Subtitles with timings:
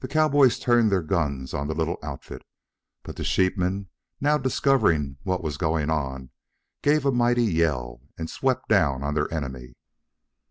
[0.00, 2.44] The cowboys turned their guns on the little outfit,
[3.04, 3.86] but the sheepmen
[4.20, 6.28] now discovering what was going on,
[6.82, 9.76] gave a mighty yell and swept down on their enemy.